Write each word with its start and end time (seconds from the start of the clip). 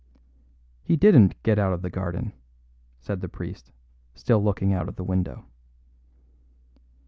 "He 0.81 0.95
didn't 0.95 1.43
get 1.43 1.59
out 1.59 1.73
of 1.73 1.83
the 1.83 1.89
garden," 1.91 2.33
said 3.01 3.21
the 3.21 3.29
priest, 3.29 3.71
still 4.15 4.43
looking 4.43 4.73
out 4.73 4.89
of 4.89 4.95
the 4.95 5.03
window. 5.03 5.45